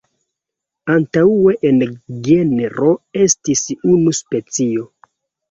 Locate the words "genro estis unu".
2.29-4.17